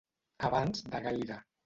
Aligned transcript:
Abans 0.47 0.81
de 0.95 1.03
gaire. 1.05 1.39